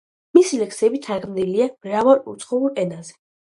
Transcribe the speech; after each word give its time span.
მისი 0.37 0.57
ლექსები 0.61 1.01
თარგმნილია 1.07 1.67
მრავალ 1.75 2.25
უცხოურ 2.35 2.83
ენაზე. 2.87 3.15